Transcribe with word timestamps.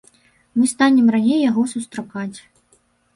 Мы 0.61 0.69
станем 0.71 1.11
раней 1.15 1.37
яго 1.49 1.65
сустракаць. 1.73 2.37